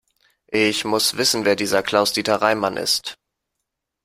Ich 0.47 0.83
muss 0.83 1.15
wissen, 1.17 1.45
wer 1.45 1.55
dieser 1.55 1.83
Klaus-Dieter 1.83 2.41
Reimann 2.41 2.75
ist. 2.75 3.19